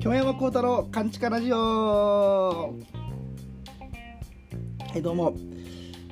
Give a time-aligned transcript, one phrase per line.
[0.00, 1.56] 京山幸太郎勘違ラジオ。
[1.56, 2.72] は
[4.96, 5.36] いどうも、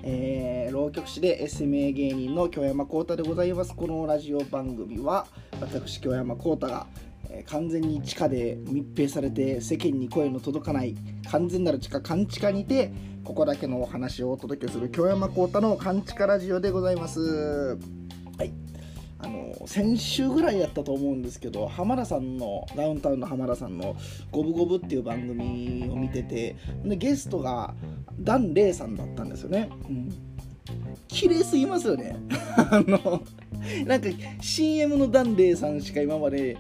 [0.04, 3.74] えー、浪曲師で SMA 芸人の京山幸太でございます。
[3.74, 5.26] このラジオ番組は
[5.60, 6.86] 私京山幸太が、
[7.28, 10.94] えー、完全に地下で密閉されて世間に声の届かない
[11.28, 12.92] 完全なる地下勘地下にて
[13.24, 17.76] ここだけのお話をお届けする京山幸太の勘違ラジオでございます。
[19.20, 23.96] あの先週ぐらいやったと思うんですけど浜田さんのダウンタウンの浜田さんの
[24.30, 26.54] 「五分五分」っていう番組を見てて
[26.84, 27.74] でゲストが
[28.20, 30.08] ダン・レイさんだったんですよね、うん、
[31.08, 32.16] 綺麗すぎますよね。
[32.56, 33.22] あの
[33.86, 34.08] なんか
[34.40, 36.56] CM のダン・レイさんしか今まで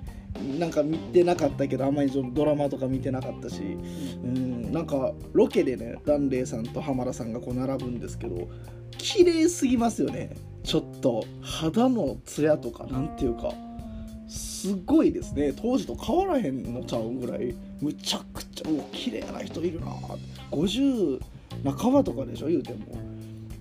[0.58, 3.62] なんか見てなかったけどあんまりドラマとか見てなかったし、
[4.24, 8.48] うん、なんかロケでねダン・レイさんと浜田さんがこう並ぶんですけど
[8.96, 10.36] 綺麗すぎますよね。
[10.68, 13.54] ちょっと肌のツヤとかなんていうか
[14.28, 15.54] すごいですね。
[15.54, 19.86] 当時と変わらへんのちゃうぐらいむちゃくちゃお綺麗な人いるな
[20.50, 21.20] 50
[21.64, 22.48] 半ばとかでしょ？
[22.48, 22.84] 言うても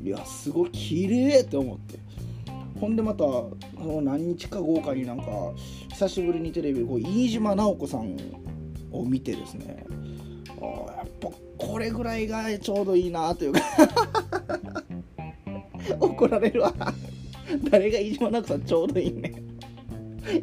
[0.03, 1.97] いやすごい綺麗って思って。
[2.81, 5.23] ほんでまたその何日か後かになんか
[5.91, 8.17] 久しぶりにテレビでこう飯島直子さん
[8.91, 9.85] を見てですね。
[10.61, 10.65] あ
[10.97, 13.61] やっぱこれぐらいがちょうどいいなというか。
[15.99, 16.73] 怒られるわ。
[17.69, 19.33] 誰が飯島直子さんちょうどいいね。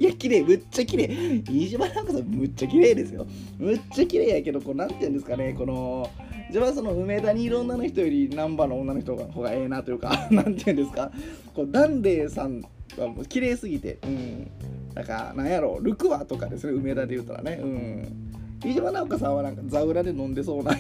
[0.01, 1.09] いや綺麗むっちゃ綺麗。
[1.51, 3.27] 飯島直子さんむっちゃ綺麗ですよ。
[3.59, 5.55] むっちゃ綺麗やけどこうなんて言うんですかね。
[5.57, 6.09] この
[6.49, 11.11] 自分はその梅田にいる女の人よりナンバーの女の人が方がええなというか なんて言うんですか。
[11.55, 12.63] こうダンデーさん
[12.99, 14.51] はもう綺麗すぎてうん。
[14.95, 17.61] なんかなんやろルクワとかですね梅田で言うたらね。
[17.63, 18.25] うん。
[18.65, 20.75] 飯島直子さんはなんか座裏で飲んでそうな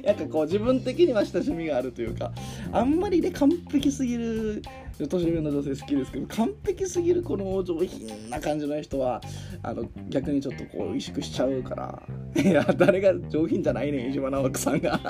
[0.04, 2.32] なんかこう自分的には親しみがあるというか
[2.72, 4.62] あんまりね完璧すぎる
[4.98, 9.20] 年上の女性好きですけど完璧すぎるこの上品な感じの人は
[9.62, 12.02] あの逆にちょっとこう萎縮しちゃうから
[12.42, 15.00] いや誰が上品じゃないねん飯島直子さんが。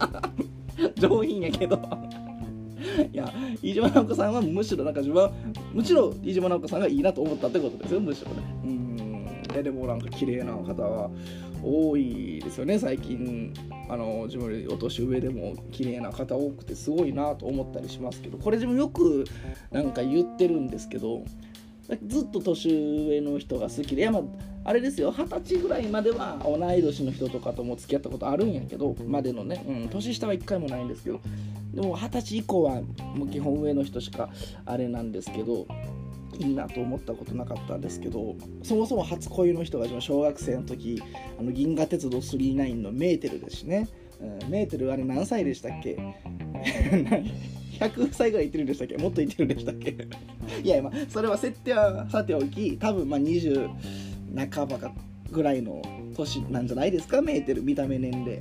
[0.99, 1.78] 上品やけど。
[3.12, 5.33] いや飯島直子さんはむしろなんか自分は
[5.73, 8.43] むしろ飯島直子さんがいいなと思ったってことですよむしろね。
[8.65, 9.62] うん。
[9.62, 11.11] でもなんか綺麗な方は
[11.64, 12.78] 多いですよね。
[12.78, 13.52] 最近
[13.88, 19.25] あの自分よりお年上でも綺麗な方多くてすごいなと思ったりしますけどこれ自分よく
[19.70, 21.25] なんか言ってるんですけど
[22.06, 24.22] ずっと年上の人が好きでいやまあ
[24.66, 25.12] あれですよ。
[25.12, 31.20] 二十歳ぐらいまでは同い年の人とかとも付き合ったことあるんやけどまでのね、うん、年下は一回もないんですけど
[31.75, 32.81] でも二十歳以降は
[33.14, 34.31] もう基本上の人しか
[34.64, 35.66] あれなんですけど
[36.41, 41.03] いいなと思ったことなかったんですけどそもそも初恋の人が小学生の時
[41.39, 43.89] あの銀河鉄道999のメーテルですしね、
[44.21, 45.97] うん、メーテルあれ何歳でしたっけ？
[47.81, 48.97] 100歳ぐらいいってるんでしたっけ？
[48.99, 49.97] もっといってるんでしたっけ？
[50.62, 53.69] いやまあそれは設定はさておき多分まあ20
[54.50, 54.93] 半ばか
[55.31, 55.83] ぐらいの
[56.15, 57.21] 年なんじゃないですか？
[57.23, 58.39] メーテル見た目年齢。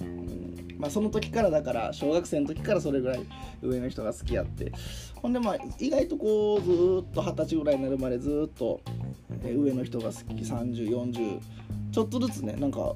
[0.83, 3.25] まあ、その時からだから小学生の時からそれぐらい
[3.61, 4.73] 上の人が好きやって。
[5.15, 8.81] ほんでまあ意外とこうずっと二十歳ぐらいになるまでずっと
[9.45, 11.39] 上の人が好き3040
[11.93, 12.95] ちょっとずつねなんか、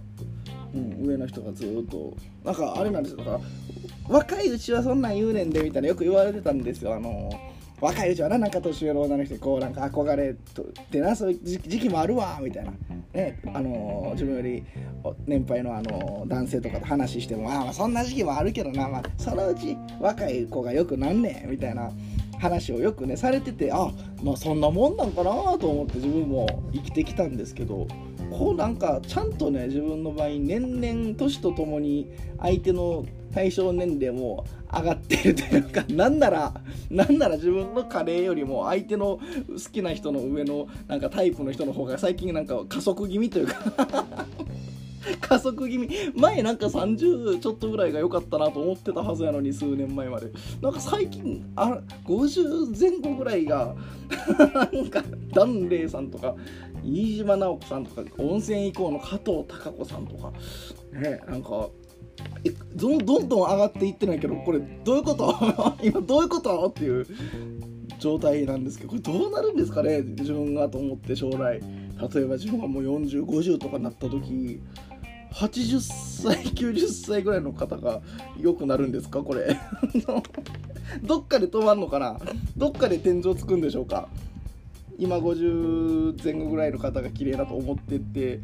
[0.75, 3.19] うん、上の人がずっとなんかあれなんですよ。
[3.19, 3.39] だから
[4.09, 6.93] 若いうちはそんなん言うねんでみたいなよく言われてたんですよ。
[6.93, 7.31] あの
[7.79, 10.35] 若いうちはななんか年上の女の人にこうなんか憧れ
[10.91, 12.73] てなそういう時期もあるわみたいな、
[13.17, 14.63] ねあの、自分より
[15.25, 21.91] 年配の、あの、男性とかと話してもああそんな時期もあるけどな、まあ、そのうち若い子がよくなんねんみたいな
[22.39, 23.91] 話をよくねされててあ
[24.23, 27.87] まあそんなもんなんかなと思って自分も生きてきたんですけど
[28.29, 36.53] こうなんかちゃんとね自分の場合年々年とともに相手の対象年齢も上がってるというかなんなら
[36.89, 43.55] なんなら自分のカレーよりも相手の好きな人の上のなんかタイプの人の方が最近なんか加速気味というか
[45.21, 45.89] 加速気味。
[46.15, 50.31] 前なんか30ちょっとぐらいが良かったなと思ってたはずやのに数年前まで。
[50.61, 53.75] なんか最近あ50前後ぐらいが
[54.53, 55.03] なんか
[55.33, 56.35] ダンレイさんとか
[56.83, 60.31] 飯島直子さんとか温泉以降の加藤貴子さんとか
[60.93, 61.69] ねなんか
[62.75, 65.35] どんどん上がっていってないけどこれどういうこと？
[65.83, 66.67] 今どういうこと？
[66.67, 67.05] っていう
[67.99, 70.01] 状態なんですけどこれどうなるんですかね？
[70.01, 71.59] 自分がと思って将来。
[71.59, 74.61] 例えば自分がもう4050とかなった時
[75.33, 78.01] 80歳90歳ぐらいの方が
[78.39, 79.23] 良くなるんですか？
[79.23, 79.57] これ。
[81.03, 82.19] どっかで止まんのかな？
[82.55, 84.07] どっかで天井つくんでしょうか？
[84.99, 88.39] 今50前後ぐらいの方が綺麗だと思ってて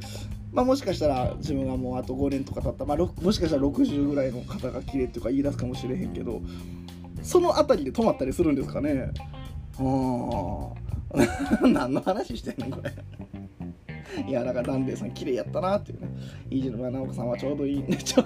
[0.53, 6.41] まあ、もしかしたら自分がもうあと5年とか経った、まあ、もしかしたら60ぐらいの方が綺麗っていうか言い出すかもしれへんけど
[7.23, 9.09] その辺りで止まったりするんですかね。
[9.79, 10.71] あ
[11.65, 12.91] 何の話してんのこれ。
[14.27, 16.07] いやだからダンデイさん綺麗やったなっていうね。
[16.49, 17.97] 飯島直子さんはちょうどいい。
[17.97, 18.23] ち ょ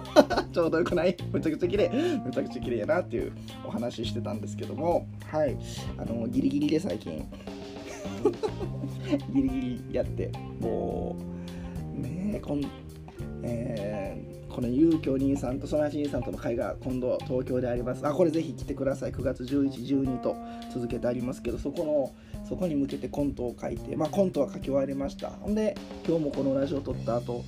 [0.52, 1.16] ちょうどよくない。
[1.32, 1.90] めちゃくちゃ綺麗。
[1.90, 3.32] めちゃくちゃ綺麗やなっていう。
[3.66, 5.08] お話してたんですけども。
[5.26, 5.56] はい。
[5.98, 7.26] あのギリギリで最近。
[9.34, 11.37] ギリギリやってもう。
[11.98, 12.62] ねこん
[13.44, 18.06] えー、この遊興兄さんとその足兄さんとの会が今度東京であります。
[18.06, 19.12] あこれぜひ来てください。
[19.12, 20.36] 9月1112と
[20.74, 25.30] 続けてありますけどそこのそこに向けてコントを書いてまあコントは書き終わりました。
[25.30, 25.76] ほんで
[26.08, 27.44] 今日もこのラジオを撮った後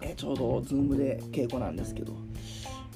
[0.00, 2.12] えちょうど Zoom で稽古なんですけど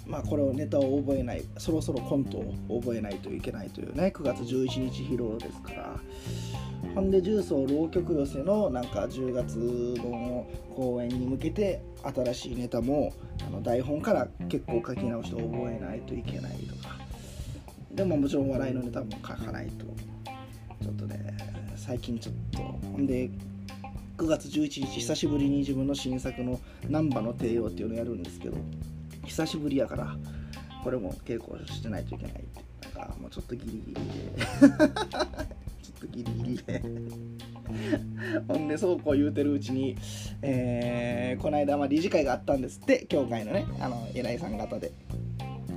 [0.07, 5.97] まあこれをネタを覚えないそろそろコントを覚えないといけないというね9月11日披露ですから。
[6.95, 10.47] ほんで重曹浪曲寄せのなんか10月の
[10.77, 13.13] 公演に向けて新しいネタも
[13.47, 16.97] あの台本から結構書き直して覚えないといけないとか。
[17.93, 19.85] でももちろん笑いのネタも書かないと。
[20.85, 21.37] ちょっとね
[21.77, 22.59] 最近ちょっと。
[22.63, 23.29] ほんで
[24.17, 28.57] 9月11日久しぶりに自分の新作の「難波の帝王」っていうのをやるんですけど
[29.25, 30.17] 久しぶりやから
[30.85, 35.54] これも稽古してないといけないってなんかもうちょっとギリギリで。
[36.05, 36.83] とギリギリで
[38.49, 39.97] ほんでそうこう言うてるうちに、
[40.43, 44.93] えー、この間まあ理事会があったんですって教会のねあの偉いさん方で。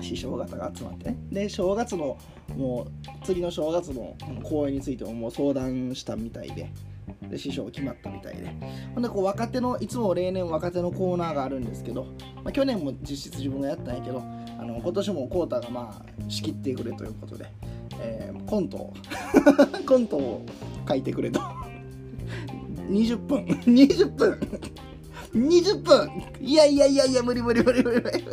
[0.01, 1.18] 師匠方が集まってね。
[1.31, 2.18] で正月の
[2.56, 6.69] もう次の正月の公演についてももう相談したみたいで。
[7.29, 8.47] で師匠決まったみたいで。
[8.94, 12.03] ほんでこう若手のいつも例年若手のコーナーがあるんですけど、
[12.44, 17.45] まあ、去年も実質自分がやったんやけどあの今年もコータがまあ仕切ってくれということで。
[18.00, 18.94] えー、コントを。
[19.86, 20.46] コントを
[20.88, 21.40] 書いてくれと。
[22.90, 23.46] 20分。
[23.46, 24.40] 20分。
[25.34, 26.12] 20分。
[26.40, 28.24] いやいやいやいや無理無理無理無理無理。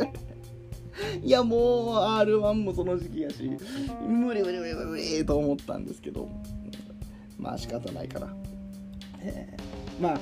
[1.23, 3.43] いやもう R1 もその時期やし
[4.07, 6.29] 無理無理無理無理と思ったんですけど。
[7.37, 8.27] まあ仕方ないから、
[9.21, 10.19] えー、まあ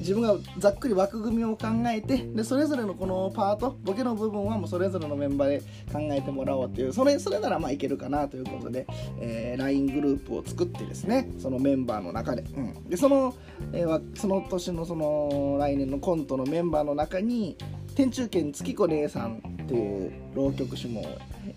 [0.00, 5.60] 自分がざっくり枠組みを考えてでそれぞれのこのパートボケの部分はもうそれぞれのメンバーで
[5.92, 8.86] 考えてもらおうっていうそれそれならまあいけるかなということで、
[9.20, 13.34] えー、LINE グループを作ってですねそのメンバーの中で,、うん、でその、
[13.72, 17.56] えー、その年のその来年のコントのメンバーの中に
[17.94, 21.04] 天中軒月子姉さんっていう浪曲師も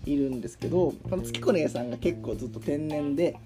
[0.06, 3.36] いるんですけどこの月子姉さんが結構ずっと天然で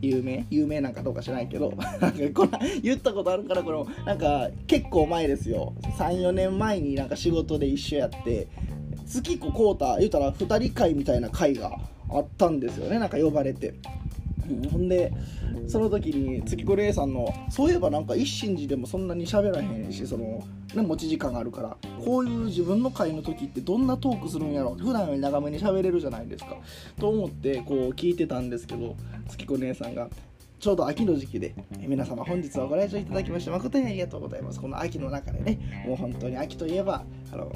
[0.00, 2.48] 有名有名なんかどうか知らないけど なんかこ
[2.82, 5.74] 言ったことあるからこれなんか結構前ですよ。
[5.98, 8.48] 34年前になんか仕事で一緒やって
[9.06, 11.78] 月子浩太言うたら2人会みたいな会が
[12.10, 13.74] あったんですよねなんか呼ばれて。
[14.70, 15.12] ほんで
[15.66, 20.44] その時に月子玲さんのそういえばなんか一心寺でもそんなに喋らへんしその、
[20.74, 24.74] ね、持ち時間があるからこういう自分の会の時ってどんなトークするんやろ？
[24.74, 26.56] 普段より長めに喋れるじゃないですか。
[26.98, 28.96] と思ってこう聞いてたんですけど
[29.28, 30.08] 月子姉さんが
[30.58, 34.60] ちょうど秋の時期で、え皆様本日はご来場いただきまして誠にありがとうございます。
[34.60, 37.02] この秋の中でね、もう本当に秋といえば、
[37.32, 37.50] あの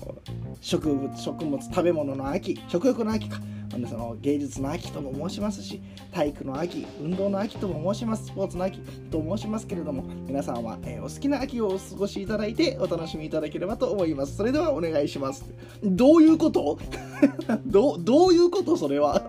[0.60, 3.40] 植物、食物、食べ物の秋、食欲の秋か、
[3.78, 5.82] でその芸術の秋とも申しますし
[6.12, 8.78] 体育の秋運動の秋とも申しますスポーツの秋
[9.10, 14.36] と申しますけれども皆さんは、えー、お好きな秋をお過ごしいただいてお楽しみいただければと思います。
[14.36, 15.44] それではお願いします。
[15.82, 16.78] どういうこと？
[17.66, 19.20] どどういうことそれは？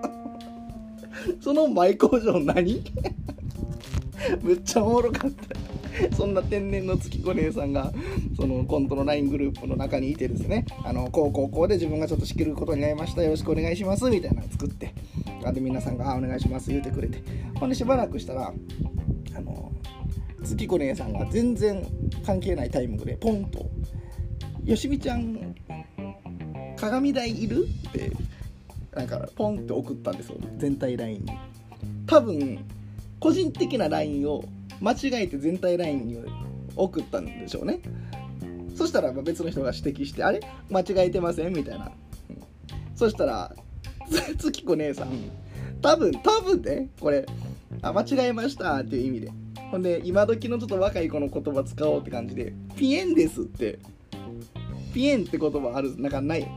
[1.42, 2.84] その前工場何？
[4.42, 5.77] むっちゃおもろかった。
[6.16, 7.92] そんな天然の月子姉さんが
[8.36, 14.94] そのコントの LINE グループの中にいてですねあのこうこうこうで自分がちょっと仕切ることになりましたよろしくお願いしますみたいなの作って
[15.54, 17.20] で皆さんが「あお願いします」言うてくれて
[17.56, 18.54] ほんでしばらくしたら
[19.36, 19.72] あの
[20.44, 21.86] 月子姉さんが全然
[22.26, 23.70] 関係ないタイミングでポンと
[24.66, 25.56] 「よしみちゃん
[26.76, 28.12] 鏡台いる?」って
[28.96, 31.32] なんかポンって送ったんですよ全体 LINE に
[32.06, 32.60] 多分
[33.20, 34.44] 個人的な LINE を
[34.82, 36.18] 間違えて全体 LINE に
[36.76, 37.80] 送ったんでしょうね。
[38.76, 40.40] そしたら別の人が指摘して「あれ？
[40.70, 41.92] 間違えてません?」みたいな、
[42.30, 42.38] うん、
[42.96, 43.56] そしたら
[44.38, 45.10] 月子姉さん
[45.82, 47.26] 多分多分ねこれ
[47.82, 49.32] あ間違えましたっていう意味で。
[49.72, 53.80] ほんで今時のちょっと若い子の言葉使おうって感じで「ピエンです」って。
[54.94, 56.48] ピエンって言葉あるなんかない？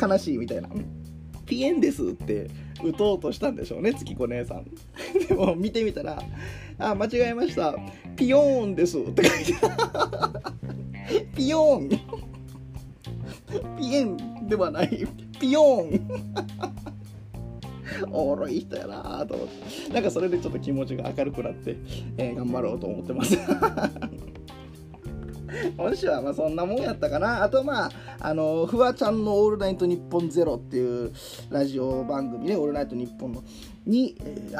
[0.00, 0.68] 悲しいみたいな
[1.50, 2.48] 「ピエンです」って
[2.82, 4.64] 打とうとしたんでしょうね月子姉さん
[5.28, 6.22] でも見てみたら
[6.78, 7.74] あ、間違えました。
[8.16, 9.52] ピヨーンですって書いて
[11.36, 11.88] ピヨーン
[13.78, 15.06] ピエンではない。
[15.38, 16.08] ピヨーン
[18.10, 19.92] おもろい人やなと思って。
[19.92, 21.76] なんかそれでちょっと気持ちが明るくなって、
[22.16, 23.36] えー、頑張ろうと思ってます。
[25.76, 27.42] 今週はまあそんなもんやったかな。
[27.42, 27.90] あとまあ、
[28.20, 31.12] あの、フワちゃんのオールナイトニッポンゼロっていう
[31.50, 33.44] ラジオ番組ね、オールナイトニッポンの。
[33.86, 34.16] に、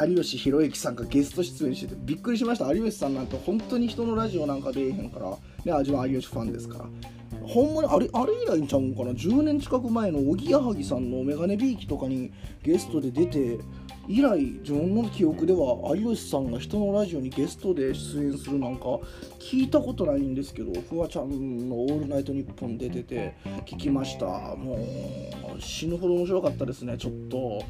[0.08, 2.72] 有吉弘行さんがゲスト出演しててびっくりしました。
[2.72, 6.84] 有吉さんなんて本当に人のラジオなんか出えへんから、ね、自分は有吉ファンですから。
[7.42, 13.58] ほんまにあれあれ以来ちゃうんかな？10年近く前のおぎやはぎさんのメガネビーキとかにゲストで出て
[14.08, 18.84] 以来自分の記憶では有吉さんが人のラジオにゲストで出演するなんか
[19.38, 23.34] 聞いたことないんですけどフワちゃんの「オールナイトニッポン」出てて
[23.66, 24.26] 聞きました。
[24.56, 27.62] もう死ぬほど面白かったですねちょっと、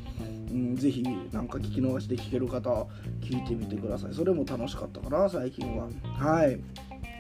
[0.51, 1.03] うん、ぜひ
[1.41, 2.87] なんか聞き逃しで聞ける方
[3.23, 4.15] 聞いてみてください。
[4.15, 5.89] それも楽しかったかな最近は。
[6.19, 6.61] はい。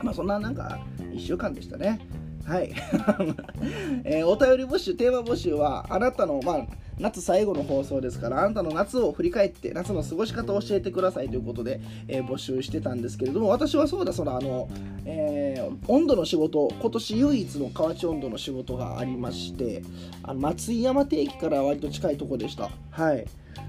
[0.02, 1.98] まあそんななんか1週間でしたね。
[2.44, 2.72] はい、
[4.04, 6.66] えー、お便り募集テーマ募集はあなたのまあ
[7.00, 14.68] 夏最後の放送ですからあなたの夏を振り返って夏の過ごし方を教えてくださいということで、えー、募集してたんですけれども私はそうだそのあの、
[15.06, 19.82] えー、温度の仕事今年唯一の河内温度の仕事がありまして
[20.22, 22.70] あの松井山定駅から割と近いとこでした。
[22.90, 23.26] はい。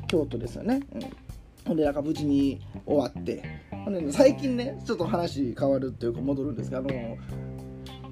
[0.08, 1.02] 京都ですよね、うん。
[1.66, 3.44] ほんでなんか無事に終わって。
[3.86, 6.90] ほんで最近ねちょっと話変わるっていうか戻るんですけどあの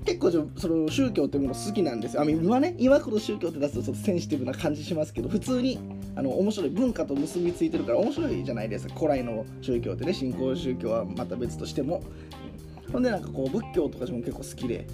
[0.05, 2.21] 結構その宗教ってもの好きなんですよ。
[2.21, 5.79] あ今ね、今この宗教って出すとちょっとセンシティブな感じしますけど、普通に
[6.15, 8.93] あの面白い文化と結びついてるから面白いじゃないですか。
[8.95, 12.01] 古来の宗教ってね、新興宗教はまた別としても。
[12.91, 14.87] ほんでなんかこう仏教とかも結構好きで、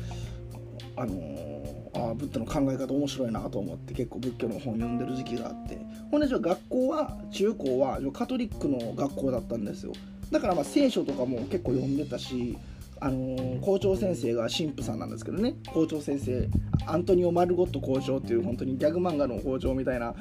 [0.98, 5.78] あのー、あブッダの考え方面白いなと思って結構仏教の本読んでる時期があって
[6.12, 9.94] ほんで学校は中高はカトリックの学校だったんですよ
[10.32, 12.58] だからまあ聖書とかも結構読んでたし
[13.06, 15.54] あの校長先生が神父さんなんですけどね。
[15.72, 16.50] 校長先生
[16.88, 20.16] アントニオ・マルゴット校長っていう本当にギャグ漫画の校長みたいな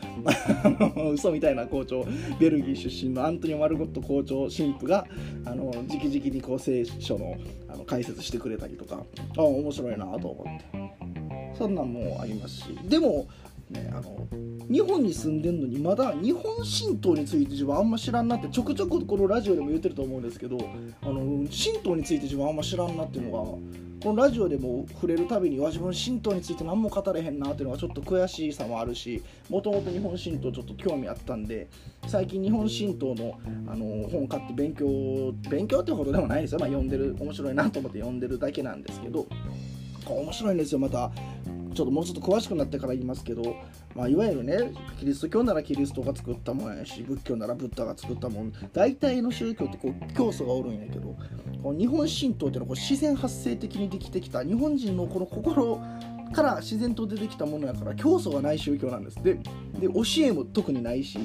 [1.10, 2.04] 嘘みたいな校長
[2.38, 5.06] ベルギー出身のアントニオ・マルゴット校長神父が
[5.46, 7.38] あの直々にこう聖書の
[7.68, 9.02] あの解説してくれたりとか。
[9.34, 11.56] あ面白いなと思って。
[11.56, 12.64] そんなんもありますし。
[12.86, 13.26] でも
[13.74, 14.26] ねあの
[14.70, 20.56] 日本に住んでんのにまだ日本神道について自分あんま知らんなってちょくちょくこのラジオでも言ってると思うんですけど
[21.02, 31.68] あの神道について自分あんま知らんなっていうのがこのラジオでも触れるたびにわ自分神道について何も語れへんなっていうのがちょっと悔しさもあるしもともと日本神道ちょっと興味あったんで
[32.06, 39.26] 最近日本神道のあの本買って勉強勉強ってほどでもないですよ、まあ、読んでる面白いなと思って読んでるだけなんですけど
[40.06, 40.78] 面白いんですよ。
[40.78, 41.10] また
[41.74, 43.56] ちょっともうちょっと詳しくなってから言いますけど、
[43.94, 48.52] まあ、いわゆるねキリスト教ならキリストが作ったもんやし仏教ならブッダが作ったもん。
[48.72, 51.16] 大体の宗教ってこう教祖がおるんやけど
[51.62, 55.80] この日本神道っていうのはこう自然発生的にできてきた日本人のこの心
[56.32, 59.22] から自然と出てきたものやから教祖がない宗教なんです。
[59.22, 61.18] でで教えも特にないし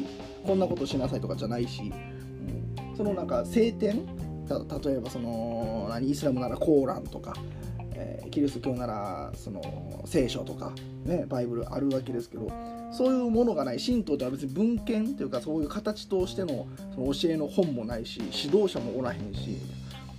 [0.46, 4.06] こんなことしなさいとかじゃないし、うん、そのなんか聖典
[4.48, 6.10] 例えばその何？
[6.10, 7.36] イスラムならコーランとか
[8.02, 9.62] えー、キリスト教ならその
[10.06, 10.72] 聖書とか、
[11.04, 12.50] ね、バイブルあるわけですけど
[12.92, 19.58] そういうものがない神道では別に文献というかそういう形としてのその教えの本もないし指導者もおらへんし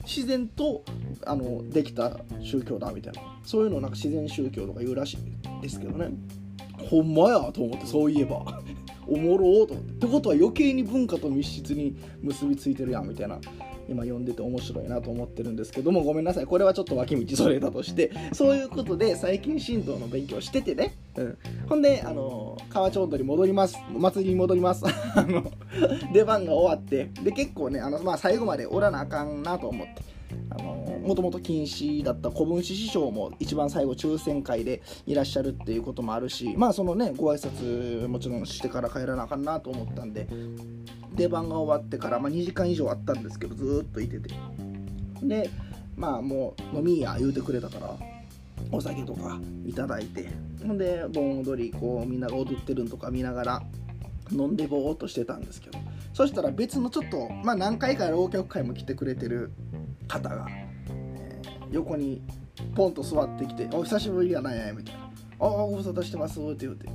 [0.05, 0.85] 自然と
[1.25, 3.23] あのできた宗教だみたいな。
[3.45, 6.11] そういうのをなんか自然宗教とか言うらしいですけどね。
[6.89, 8.61] ほんまやと思ってそういえば。
[9.07, 9.91] おもろーと思って。
[9.91, 13.39] ってことは余計に文化と密接に結びついてるやんみたいな。
[13.91, 16.47] 今読んでて面白いなと思ってるんですけどもごめんなさい。
[16.47, 23.77] これはちょっと脇道それたとしてそういうことで最近神道の勉強しててね、うん、ほんであの河内音頭に戻ります。
[23.99, 24.85] 祭りに戻ります。
[24.87, 25.51] あの
[26.13, 27.11] 出番が終わって。
[27.25, 30.21] で結構ねあの、まあ、最後までおらなあかんなと思って。
[30.51, 40.29] あのもともと禁止だった古文史師匠も一番最後抽選会でいらっしゃるっていうこともあるしまあそのねご挨拶もちろんしてから帰らなあかんなと思ったんで
[41.15, 44.31] 出番が終わってから、まあ、2時間以上あったんですけどずっといてて。
[45.23, 45.51] で
[45.97, 47.95] まあもう飲みや言うてくれたから
[48.73, 50.29] お酒とかいただいて。
[50.67, 53.63] ほんで盆踊りこうみんなが踊ってるんとか見ながら
[54.31, 55.79] 飲んでぼーっとしてたんですけど。
[56.13, 59.53] そしたら別のちょっとまあ何回か浪曲会も来てくれてる
[60.09, 62.23] 方が、えー、横に
[62.75, 65.01] ポンと座ってきて「お久しぶりやないや」みたいな
[65.41, 66.89] 「ああご無沙汰してます」って言うて。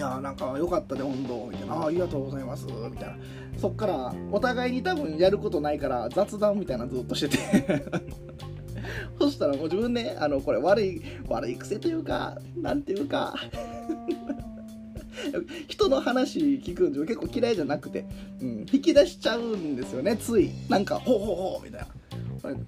[0.00, 3.16] やなんか良かったで温度みたいなあありがとうございますみたいな。
[3.58, 7.38] そっからお互いに多分やることないから雑談みたいなずっとしてて。
[9.20, 13.34] そしたらもう自分ねあのこれ悪い悪い癖というかなんていうか。
[15.68, 18.06] 人の話聞くんで結構嫌いじゃなくて、
[18.40, 20.50] うん、引き出しちゃうんですよねつい。
[20.70, 21.88] なんかほうほうほうみたいな。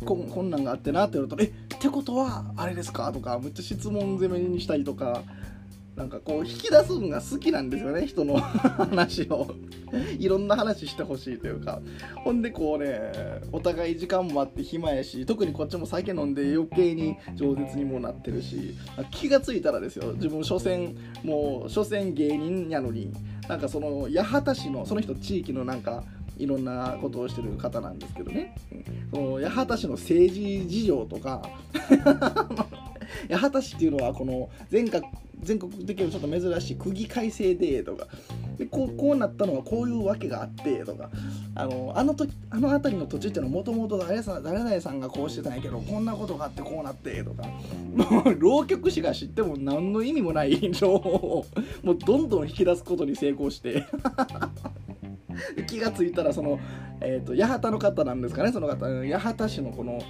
[0.04, 5.22] ここんなんがあってなって言うと「えってことはあれですか?」とかめっちゃ質問攻めにしたりとか。
[5.96, 9.54] なんかこう引き出すのが好きなんですよね人の話を。
[10.18, 11.80] いろんな話してほしいというか。
[12.24, 13.12] ほんでこうね
[13.52, 18.74] お互い時間もあって暇やし特にこっちも酒飲んで余計に饒舌にもなってるし
[19.10, 23.12] 気が付いたらですよ自分所詮もう所詮芸人やのに
[23.48, 26.04] なんかその八幡市のその人地域のなんか
[26.38, 28.54] いろんなことをしてる方なんですけどね、
[29.12, 31.42] その八幡市の政治事情とか
[33.30, 35.02] 八幡市っていうのはこの全国
[35.42, 38.06] 全国的にちょっと珍しい区議改正でとか。
[38.58, 41.10] でこうこうなったのはこういうわけがあってとか。
[41.54, 47.44] あのあの時あの辺りの土地っていうのはもともと誰々さんがこうしてたんやけどこんなことがあってこうなってとか。
[47.94, 51.46] もう浪曲師が知っても何の意味もない情報を
[51.82, 53.84] もうどんどん引き出すことに成功して。
[55.66, 56.60] 気がついたらその、
[57.00, 58.86] えーと、八幡の方なんですかねその方。
[58.86, 60.00] 八幡市のこの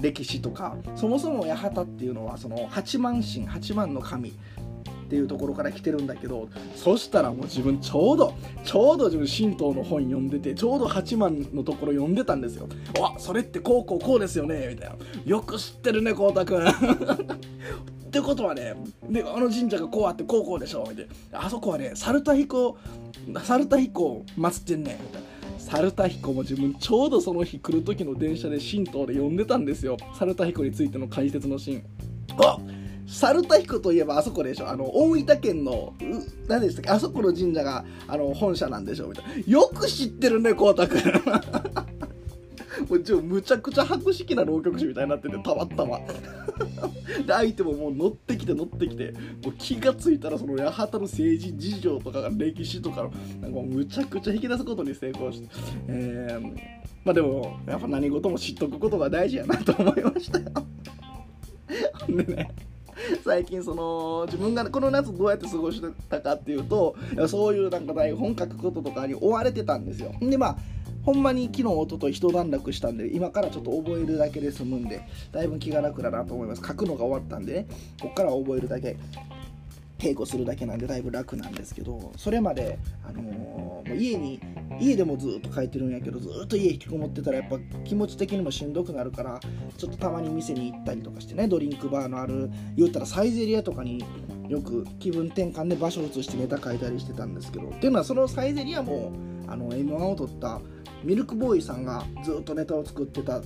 [0.00, 8.34] 歴史とかそもそも八幡っていうのはその八幡神八幡の神っていうところから来てるんだけどそしたらもう自分ちょうど
[8.64, 12.68] ちょうど自分神道の本読んでてちょうど八幡のところ読んでたんですよ。
[13.00, 14.96] わそれってこうこうこうですよねみたいな。
[15.24, 16.66] よく知ってるねこうたくん。
[16.66, 18.74] ってことはね
[19.08, 21.46] であの神社がこうあってこうこうでしょみたいな。
[21.46, 22.76] あそこはね猿田彦
[23.44, 25.35] 猿田彦祀ってんねみたいな。
[25.68, 29.96] 猿田彦も自分ちょうどその日来る時の電車で神道で呼んでたんですよ。
[30.16, 31.84] 猿田彦についての解説のシーン。
[32.38, 32.58] あ
[33.08, 34.68] 猿田彦といえばあそこでしょ。
[34.68, 35.92] あの大分県の
[36.48, 36.90] 何でしたっけ？
[36.90, 39.34] あそこの神社があの本社なんでしょみたいな。
[39.44, 41.02] よく知ってるね光太君
[42.88, 45.98] もうちょむちゃくちゃ博識な浪曲師みたいになっててたまったま。
[47.26, 55.48] で相手ももう乗ってきて乗ってきてもう気が付いたらその八幡の政治事情とかが歴史とかのなんかむちゃくちゃ引き出すことに成功して。
[55.88, 56.42] えー、
[57.04, 60.46] まあでもやっぱ何事も知っとくことが大事やなと思いましたよ。
[62.08, 62.50] でね
[63.24, 66.96] 最近その自分がこの夏どうやって過ごしてたかっていうと
[67.28, 70.12] そういうなんか台本書くこととかに追われてたんですよ。
[70.20, 70.56] でまあ
[71.06, 76.62] ほんまに昨日おととい一段落したんで今からちょっと覚えるだけで済むんでだいぶ気が楽だなと思います。
[76.66, 77.66] 書くのが終わったんでね
[78.02, 78.96] こっからは覚えるだけ
[79.98, 84.40] 稽古するだけなんでだいぶ楽なんですけどそれまで、あのー、もう家に
[84.80, 89.40] 家でもずっと書いてるんやけどずっと家引きこもってたらやっぱ気持ち的にもしんどくなるから
[89.78, 94.04] ちょっとたまに店に行ったりとかしてねドリンクバーのある言ったらサイゼリアとかに
[94.48, 99.12] よく気分転換で場所移してネタ書いたりしてたんですけどっていうのはそのサイゼリアも
[99.48, 100.60] あの M1 を取った
[101.04, 103.40] ミルクボーイさんがずっとネタを作ってた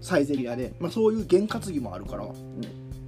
[0.00, 2.32] サイゼリアで、まあ、そういう験担ぎもあるから、うん、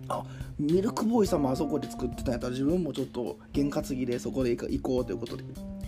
[0.09, 0.25] あ
[0.59, 5.45] ミルクボーイさんもあそこで作ってたんやったら自分もちょっと験担ぎでそこで行こうということで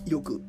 [0.06, 0.42] よく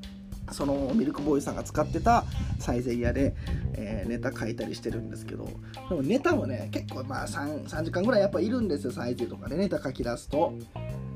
[0.52, 2.24] そのミルクボーイさんが使ってた
[2.60, 3.36] サイゼリアで、
[3.74, 5.50] えー、ネタ書いたりしてるんですけど。
[5.90, 9.58] でもネタもね結構まあ 3, 3時間ぐらいやっぱいるんですよサイゼとかで。
[9.58, 10.54] ネタ書き出すと。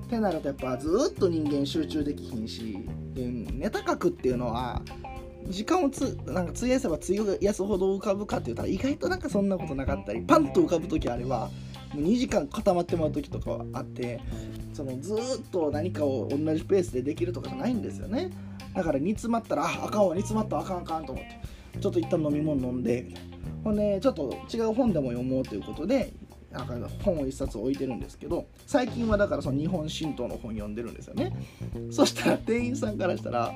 [0.06, 2.78] ってなるとやっぱずっと人間集中できひんし。
[3.14, 4.82] でネタ書くっていうのは
[5.48, 11.50] 時間をつなんか費やせば費やすほど浮かぶかって言ったら意外となんかそんなことなかったりパンと浮かぶ時あれば
[11.94, 14.20] もう2時間固まってもらう時とかはあって
[14.74, 15.18] そのずっ
[15.52, 18.32] と何かを同じペースでできるとかじゃないんですよね。
[18.74, 23.08] だから煮詰まったらああかんわ煮詰まったらあかんあかんと思ってちょっと一旦飲み物飲んで
[23.64, 26.14] ほんでちょっと違う本でも読もうということで
[26.52, 31.34] なんか本を一冊置いてるんですけど最近はだからその日本神道の本読んでるんですよね。
[31.90, 33.54] そしたら店員さんからしたら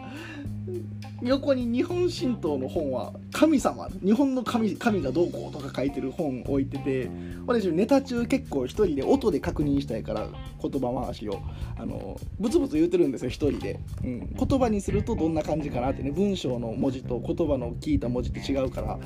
[1.21, 7.09] 横に日本神道の本は神様日本の神神がどうこうとか書いてる本置いてて
[7.45, 10.27] 私ネタ中結構一人で音で確認したいから
[10.61, 11.41] 言葉回しを
[11.77, 18.99] あのブツブツ言うてるんですよ一人で、うん、言葉にするとどんな感じかなってね文章の文字と言葉の聞いた文字って違うから、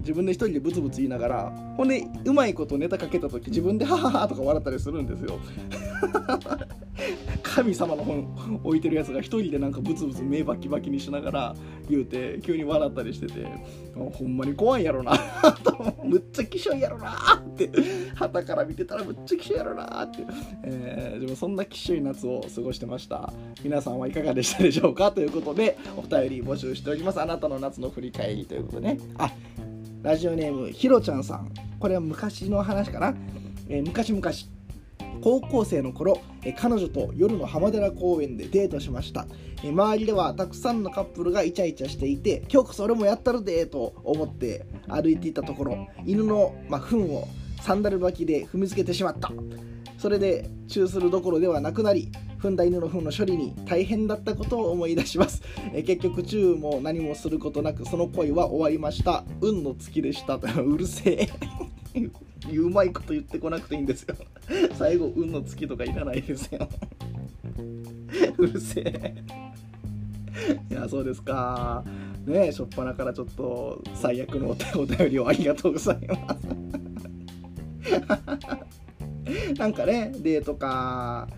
[0.00, 5.38] 自分で一人でブツブツ言いながらほんでうまいことネタかけた時自分でハハハとか笑ったりするんですよ。
[7.42, 11.56] 神様の本置いてるやつが一人でなんかブツブツ目バキバキにしながら
[11.88, 13.46] 言うて急に笑ったりしてて
[13.94, 15.12] ほんまに怖いやろな。
[16.04, 17.70] むっちゃきしょいやろなって。
[18.14, 20.18] 旗から見てたらむっちゃきしょいやろなって、
[20.64, 23.32] えー、でもそんなきしょい夏を過ごしてました。
[23.64, 25.10] 皆さんはいかがでしたでしょうか？
[25.12, 27.20] ということでお便り募集しております。
[27.20, 28.98] あなたの夏の振り返りということでね。
[29.18, 29.30] あ
[30.02, 31.52] ラジオネームひろちゃんさん。
[31.78, 33.14] これは昔の話かな、
[33.68, 34.30] えー、昔々
[35.22, 36.22] 高校生の頃
[36.56, 39.26] 彼女と夜の浜寺公園でデートしました。
[39.62, 47.28] 周りではたくさんのカップルがイチャイチャしていて今日こそ俺もやったるでと思って歩いていたところ犬の、まあ、糞を
[47.60, 49.30] サンダル履きで踏みつけてしまった。
[50.00, 52.10] それでチューするどころではなくなり
[52.40, 55.42] 踏んだ犬の糞の処理に大変だったことを思い出します、
[55.74, 59.24] え結局チューも何もすることなくその恋は終わりました。
[59.42, 60.36] 運の尽きでした。
[60.62, 61.28] うるせえ。
[62.50, 64.14] うまいこと言ってこなくていいんですよ。
[64.72, 66.66] 最後運の尽きとかいらないですよ。
[68.38, 69.14] うるせえ。
[70.70, 71.84] いやそうですか。
[72.26, 76.16] ねえしょっぱなからちょっと最悪のお便りをありがとうございま
[78.48, 78.89] す。
[79.58, 81.28] なんかねデートか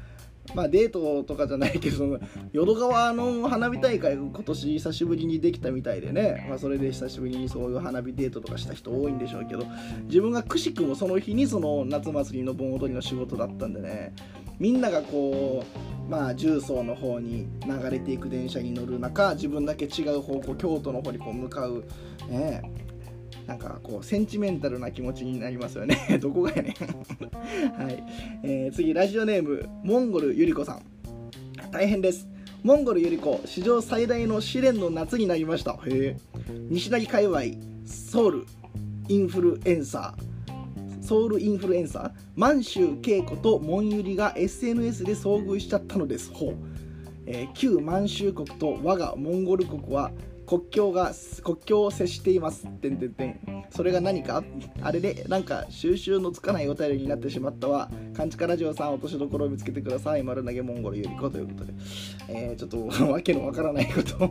[0.55, 2.19] まあデートとかじゃないけど
[2.53, 9.65] 淀川の花火大会が今年久しぶりにできたみたいでね、まあ、それで久しぶりにそういう花火デートとかした人多いんでしょうけど
[10.05, 14.13] 自分がくしくもその日にその夏祭りの盆踊りの仕事だったんでね
[14.59, 15.65] みんながこ
[16.09, 21.85] うまあ重曹の方に流れていく電車に乗る中自分だけ違う方向京都の方にこう向かう
[22.29, 22.63] ね
[23.47, 25.97] なんかこうセンチメンタルな気持ちになりますよね。
[26.21, 26.75] どこがやねん。
[27.83, 28.05] はい、
[28.43, 30.83] えー、次ラジオネームモンゴルゆり子さん。
[31.71, 32.29] 大変です。
[32.63, 35.73] モンゴルゆり子史上最大の試練の夏になりました。
[35.73, 36.17] へえ
[36.71, 37.41] 西成界隈
[37.85, 38.47] ソウル
[39.09, 40.33] インフルエンサー。
[41.03, 42.11] ソウルインフルエンサー？
[42.37, 46.31] 満州恵子とモンユリが SNS で遭遇しちゃったのです。
[46.33, 46.55] ほう、
[47.27, 50.13] えー、旧満州国と我がモンゴル国は
[50.47, 52.67] 国境が国境を接しています。
[52.67, 53.65] てんてんてん。
[53.71, 54.45] それが何か？
[54.83, 57.91] あれでなんか収集のつかないお便りになってしまったわ。
[58.15, 60.23] 勘違ラジオさん落としどころを見つけてください。
[60.23, 61.73] 丸投げモンゴルゆりこということで、
[62.29, 64.31] えー、ちょっとわけのわからないこと。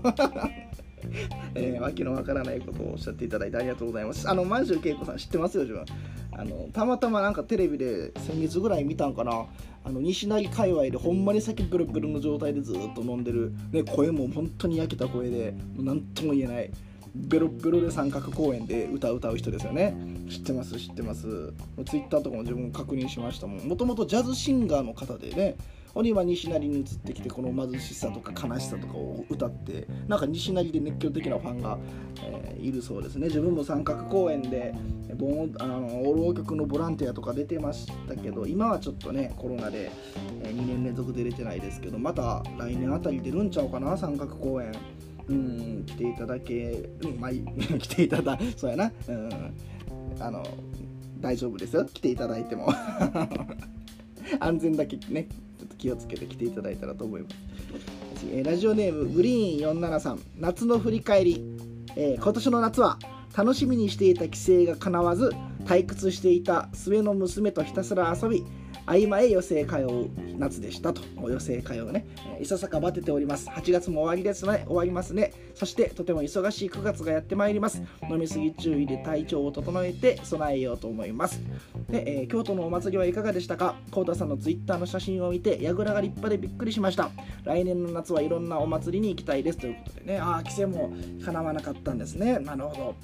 [1.55, 4.29] えー、わけのわからないことをおっしゃっていただいてありがとうございます。
[4.29, 5.85] あの、満州恵子さん知ってますよ、自分。
[6.31, 9.45] あの、たまたまなんかテレビで先月ぐらい見たんかな。
[9.83, 16.71] あの西成界隈でほんまに酒ブルブルの状態でずっと飲んでる、ね、声も本当に焼けた声で何とも言えない
[17.13, 19.95] ベロベロで三角公園で歌う歌う人ですよね
[20.29, 21.53] 知ってます知ってます
[21.85, 25.55] ツイッターとかも自分確認しましたもんもともとジャズシンガーの方でね
[25.93, 31.77] ほんで今西成に移ってきてこの貧しさとか悲しさとかを歌ってなんか西成で熱狂的なファンが、
[32.23, 33.27] えー、いるそうですね。
[33.27, 34.73] 自分も三角公園で
[35.59, 39.91] あの浪曲のボランティアとか出てましたけど今はちょっとねコロナで、
[40.43, 44.71] えー、2年連続出れてないですけどまた来年あたり出るんちゃうかな三角公園。
[45.27, 47.31] うん来ていただけ、うん、まあ
[47.79, 48.91] 来ていただそうやな。
[49.07, 49.29] うん
[50.19, 50.43] あの
[51.19, 51.85] 大丈夫ですよ。
[51.85, 52.67] 来ていただいても。
[54.39, 55.27] 安全だけね。
[55.81, 57.35] 気をつけて来ていただいたらと思います。
[58.31, 61.43] えラジオネームグリーン473夏の振り返り、
[61.95, 62.99] えー、今年の夏は
[63.35, 65.31] 楽しみにしていた帰省が叶わず
[65.65, 68.45] 退屈していた末の娘とひたすら遊び
[68.85, 71.01] 合間へ余生通う夏でしたと。
[71.17, 72.05] 余生通うね、
[72.41, 73.47] いささかバテております。
[73.49, 74.63] 8月も終わりですね。
[74.65, 75.33] 終わりますね。
[75.55, 77.81] そしてとても忙しい9月がやってまいります。
[78.09, 81.39] 飲みすぎ注意で体調を整えて備えようと思います。
[81.89, 83.75] で、えー、京都のお祭りはいかがでしたか？
[83.91, 87.11] 幸田さんのツイッターの写真を見て櫓が立派でびっくりしました。
[87.43, 90.19] 来年の夏はいろんなお祭りに行きたいですということでね。
[90.19, 90.91] ああ帰省も
[91.23, 92.39] 叶わなかったんですね。
[92.39, 92.95] なるほど。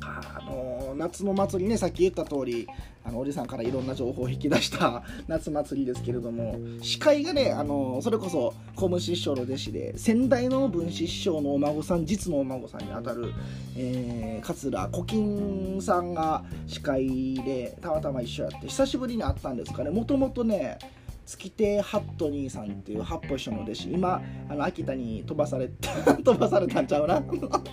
[0.00, 2.68] あの夏の祭りねさっき言った通り
[3.04, 13.32] あのおじさんからいろんな情報を引き出した 夏祭りですけれども司会がねあのそれこそ小虫師匠の弟子で先代の文枝師匠のお孫さん実のお孫さんにあたる、
[13.76, 19.90] えー、桂古今さんが司会でたまたま一緒やって久しぶりに会ったんですかね。
[19.90, 20.78] もともとね
[21.26, 23.90] 月亭ハットニーさんっていう八歩師匠の弟子。
[23.90, 27.20] 今あの秋田に飛ばされた 飛ばされたんちゃうな。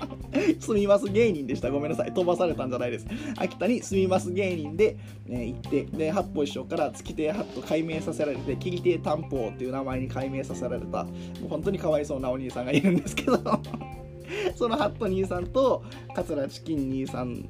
[0.59, 1.69] 住みます芸人でした。
[1.69, 2.11] ごめんなさい。
[2.11, 3.05] 飛ばされたんじゃないです。
[3.37, 11.03] 秋田に住みます芸人で、ね、行ってで八歩師匠から月亭ハット改名させられて桐亭担保っていう名前に改名させられた。
[11.03, 11.11] も
[11.45, 13.37] う本当にかわいそうなお兄さんがいるんですけど。
[14.55, 15.83] そのハット兄さんと
[16.15, 17.45] 桂チキン兄さん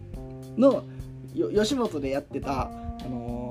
[0.58, 0.84] の
[1.34, 2.70] 吉本でやってたあ
[3.10, 3.43] のー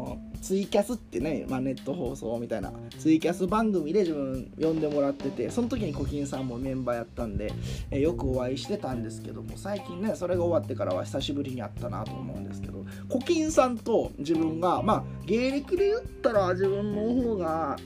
[0.43, 7.53] ツイキャスってね、まあ、ネット放送みたいなツイキャス番組で自分呼んでもらっててその時にコキンさんもメンバーやったんで、
[7.91, 17.77] えよくお会いしてたんですけども最近ねそれが終わってからは久しぶりに会ったなと思うんですけどコキンさんと自分がまあ芸歴で言ったら自分の方が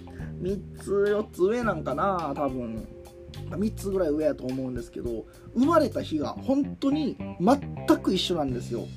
[0.40, 2.88] 3つ4つ上なんかな多分。
[3.50, 8.88] 3つぐらい上やと思うんですけど生まれた日が本当に全く一緒なんですよ。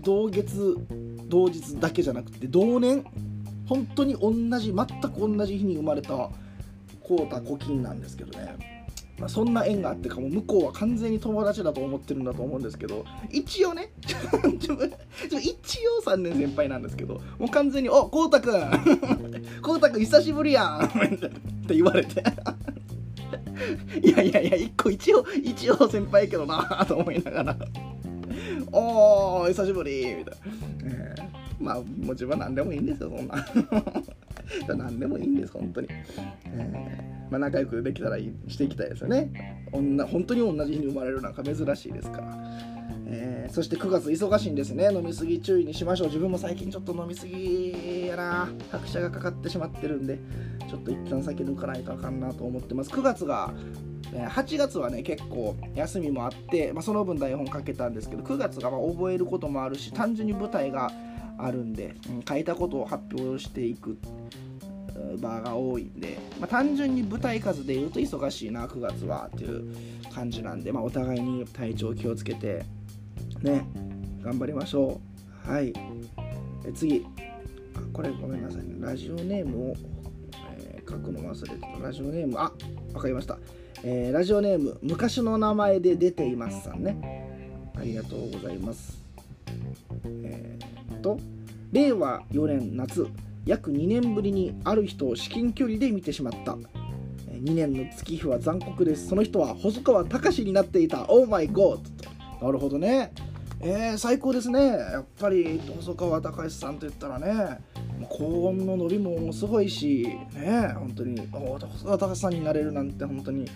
[0.00, 0.78] 同月
[1.28, 3.04] 同日だけじゃなくて同年
[3.68, 6.30] 本当に同じ全く同じ日に生まれた
[7.02, 8.84] コータコキンなんですけどね、
[9.18, 13.90] まあ、そんな縁があってかも向こうは完全に友達だと思ってるんだと思うんですけど一応ね
[14.58, 18.70] 一応3年先輩なんですけどもう完全に「おコウタくん
[19.62, 20.88] コウタくん久しぶりやん」っ
[21.66, 22.22] て言われて。
[24.02, 27.56] いやいやいや一個一応一応先輩やけどなと思いながら。
[28.72, 30.36] おー、久しぶりみたいな。
[30.84, 33.46] えー、まあ、もちろん何でもいいんですよ、そんな。
[34.76, 35.88] 何でもいいんです、本当に。
[36.46, 39.68] えー、まあ、仲良くできたらしていきたいですよね。
[39.72, 42.77] 女本当に同じ日に生まれるなんか珍しいですから。
[43.10, 44.90] えー、そして9月忙しいんですね。
[44.92, 46.06] 飲みすぎ注意にしましょう。
[46.08, 48.48] 自分も最近ちょっと飲みすぎやな。
[48.70, 50.18] 拍車がかかってしまってるんで
[50.68, 52.90] ちょっと一旦先抜かないとあかんなと思ってます。
[52.90, 53.54] 9月が
[54.12, 60.90] 8月はね結構休みもあって、まあ、その分台本かけたんですけど9月がま覚えることもあるし単純に舞台が
[61.38, 63.98] あるんで、うん、書いたことを発表していく
[65.20, 69.74] 場が多いんで、まあ、単純に舞台数でいうと忙しいな9月はっていう
[70.12, 72.64] 感じなんで、まあ、お互いに体調気をつけて
[73.42, 73.66] ね
[74.22, 75.00] 頑張りましょ
[75.46, 75.50] う。
[75.50, 75.72] はい。
[76.66, 77.06] え次。
[77.74, 78.74] あこれごめんなさいね。
[78.80, 79.74] ラジオネームを、
[80.58, 81.66] えー書くの忘れてた。
[81.82, 82.52] ラジオネームあ
[82.94, 83.38] わかりました、
[83.84, 87.70] えーラジオネーム昔の名前で出ていますさんね。
[87.76, 89.02] ありがとうございます。
[90.04, 91.18] えーっと
[91.72, 93.06] 令和4年夏。
[93.46, 96.52] 約2年ぶりにある人を至近距離で見てしまった。
[96.52, 99.08] 2年の月日は残酷です。
[99.08, 101.06] その人は細川隆になっていた。
[101.08, 103.12] オーマイゴーなるほどね。
[103.60, 104.68] えー、最高ですね。
[104.68, 107.58] やっぱり細川隆さんといったらね。
[108.08, 111.20] 高音の伸びもすごいしね本当に。
[111.30, 113.46] 細川隆さんになれるなんて本当に。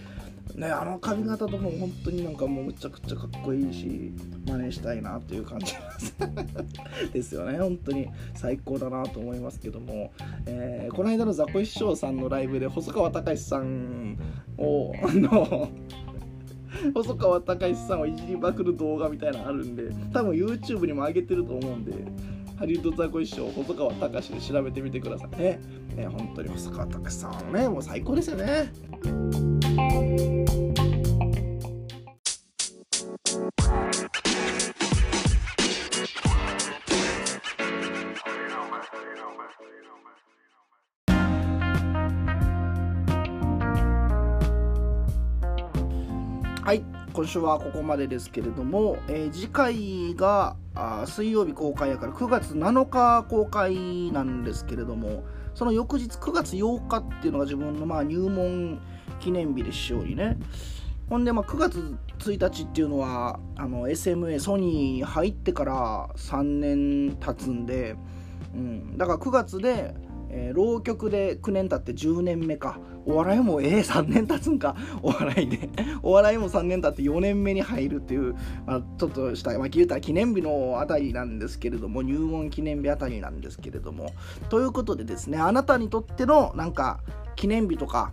[0.57, 4.13] ねあの髪型とかも本当になんかもうむちゃくちゃかっこいいし
[4.47, 5.75] 真似したいなっていう感じ
[7.13, 7.35] です。
[7.37, 7.59] よね。
[7.59, 8.09] 本当に。
[8.35, 10.13] 最高だなと思いますけども、
[10.47, 14.19] えーこの間のザコシショウさんのライブで細川隆さん
[14.59, 15.71] をあの
[16.95, 21.93] 細川隆さんをいじりまくる動画みたいなのあるんで多分 YouTube にも上げてると思うんで
[22.57, 25.37] ハリウッドザコシショウ細川隆で調べてみてください。
[25.37, 25.59] ね。
[25.97, 28.73] ね本当に細川隆さんはねもう最高ですよね。
[47.23, 55.23] 今週はここまでですけれども、えー次回があ水曜日公開やから9月7日公開なんですけれども
[55.55, 58.81] その翌日9月8日っていうのが自分のまあ入門
[59.21, 60.37] 記念日でしようにね。
[61.09, 67.95] ほんでまあ9月1日っていうのはあの SMA ソニー入ってから3年経つんで、
[68.53, 69.95] うん、だから9月で、
[70.33, 72.79] えー浪曲で9年経って10年目か。
[73.05, 74.77] お笑いもええ3年経つんか。
[75.03, 75.69] お笑いで。
[76.03, 78.35] お笑いも3年経って4年目に入るっていう、
[78.67, 84.13] まあ、ちょっとした、まあ、言うたら記念日のあたりなんですけれども入門記念日あたりなんですけれども。
[84.49, 87.01] ということでですねあなたにとってのなんか
[87.37, 88.13] 記念日とか